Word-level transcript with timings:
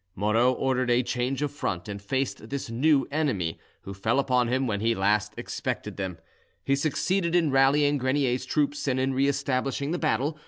Moreau 0.15 0.51
ordered 0.53 0.89
a 0.89 1.03
change 1.03 1.43
of 1.43 1.51
front, 1.51 1.87
and 1.87 2.01
faced 2.01 2.49
this 2.49 2.71
new 2.71 3.07
enemy, 3.11 3.59
who 3.83 3.93
fell 3.93 4.17
upon 4.17 4.47
him 4.47 4.65
when 4.65 4.79
he 4.79 4.95
least 4.95 5.35
expected 5.37 5.95
them; 5.95 6.17
he 6.63 6.75
succeeded 6.75 7.35
in 7.35 7.51
rallying 7.51 7.99
Grenier's 7.99 8.45
troops 8.47 8.87
and 8.87 8.99
in 8.99 9.13
re 9.13 9.27
establishing 9.27 9.91
the 9.91 9.99
battle. 9.99 10.39